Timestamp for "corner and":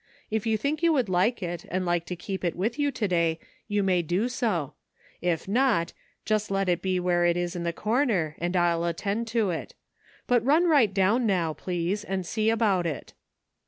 7.71-8.57